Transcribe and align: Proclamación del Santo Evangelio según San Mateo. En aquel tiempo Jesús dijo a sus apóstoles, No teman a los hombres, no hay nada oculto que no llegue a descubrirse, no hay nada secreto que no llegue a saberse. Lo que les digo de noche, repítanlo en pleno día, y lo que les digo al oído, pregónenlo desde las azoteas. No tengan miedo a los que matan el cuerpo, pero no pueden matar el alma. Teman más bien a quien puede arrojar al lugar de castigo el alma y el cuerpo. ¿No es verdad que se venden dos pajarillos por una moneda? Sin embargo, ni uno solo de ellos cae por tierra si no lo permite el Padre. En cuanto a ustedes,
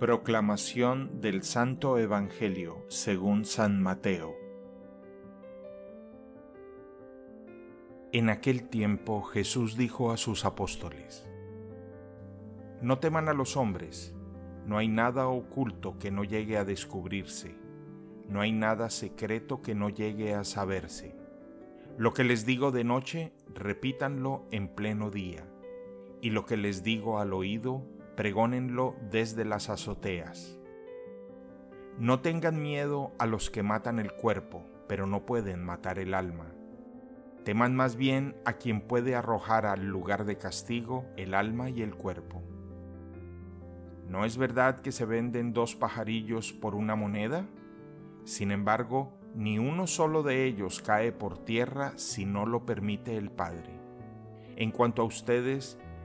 Proclamación 0.00 1.20
del 1.20 1.44
Santo 1.44 1.98
Evangelio 1.98 2.84
según 2.88 3.44
San 3.44 3.80
Mateo. 3.80 4.34
En 8.10 8.28
aquel 8.28 8.68
tiempo 8.68 9.22
Jesús 9.22 9.76
dijo 9.76 10.10
a 10.10 10.16
sus 10.16 10.44
apóstoles, 10.44 11.30
No 12.82 12.98
teman 12.98 13.28
a 13.28 13.34
los 13.34 13.56
hombres, 13.56 14.12
no 14.66 14.78
hay 14.78 14.88
nada 14.88 15.28
oculto 15.28 15.96
que 16.00 16.10
no 16.10 16.24
llegue 16.24 16.58
a 16.58 16.64
descubrirse, 16.64 17.54
no 18.28 18.40
hay 18.40 18.50
nada 18.50 18.90
secreto 18.90 19.62
que 19.62 19.76
no 19.76 19.90
llegue 19.90 20.34
a 20.34 20.42
saberse. 20.42 21.14
Lo 21.98 22.12
que 22.12 22.24
les 22.24 22.44
digo 22.44 22.72
de 22.72 22.82
noche, 22.82 23.32
repítanlo 23.54 24.44
en 24.50 24.66
pleno 24.66 25.12
día, 25.12 25.46
y 26.20 26.30
lo 26.30 26.46
que 26.46 26.56
les 26.56 26.82
digo 26.82 27.20
al 27.20 27.32
oído, 27.32 27.93
pregónenlo 28.16 28.94
desde 29.10 29.44
las 29.44 29.70
azoteas. 29.70 30.58
No 31.98 32.20
tengan 32.20 32.60
miedo 32.60 33.12
a 33.18 33.26
los 33.26 33.50
que 33.50 33.62
matan 33.62 33.98
el 33.98 34.12
cuerpo, 34.12 34.64
pero 34.88 35.06
no 35.06 35.26
pueden 35.26 35.64
matar 35.64 35.98
el 35.98 36.14
alma. 36.14 36.52
Teman 37.44 37.76
más 37.76 37.96
bien 37.96 38.36
a 38.44 38.54
quien 38.54 38.80
puede 38.80 39.14
arrojar 39.14 39.66
al 39.66 39.86
lugar 39.86 40.24
de 40.24 40.38
castigo 40.38 41.04
el 41.16 41.34
alma 41.34 41.70
y 41.70 41.82
el 41.82 41.94
cuerpo. 41.94 42.42
¿No 44.08 44.24
es 44.24 44.36
verdad 44.36 44.80
que 44.80 44.92
se 44.92 45.04
venden 45.04 45.52
dos 45.52 45.74
pajarillos 45.74 46.52
por 46.52 46.74
una 46.74 46.96
moneda? 46.96 47.46
Sin 48.24 48.50
embargo, 48.50 49.12
ni 49.34 49.58
uno 49.58 49.86
solo 49.86 50.22
de 50.22 50.44
ellos 50.44 50.80
cae 50.80 51.12
por 51.12 51.44
tierra 51.44 51.92
si 51.96 52.24
no 52.24 52.46
lo 52.46 52.64
permite 52.64 53.16
el 53.16 53.30
Padre. 53.30 53.78
En 54.56 54.70
cuanto 54.70 55.02
a 55.02 55.04
ustedes, 55.04 55.78